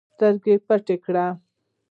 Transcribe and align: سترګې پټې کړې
سترګې 0.13 0.55
پټې 0.67 0.95
کړې 1.03 1.25